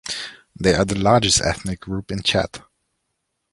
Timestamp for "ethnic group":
1.43-2.09